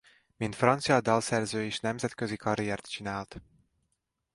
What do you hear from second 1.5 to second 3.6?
is nemzetközi karriert csinált.